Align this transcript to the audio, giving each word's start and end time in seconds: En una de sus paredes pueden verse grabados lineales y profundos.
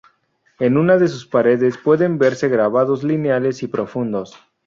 En 0.57 0.79
una 0.79 0.97
de 0.97 1.07
sus 1.07 1.27
paredes 1.27 1.77
pueden 1.77 2.17
verse 2.17 2.47
grabados 2.47 3.03
lineales 3.03 3.61
y 3.61 3.67
profundos. 3.67 4.35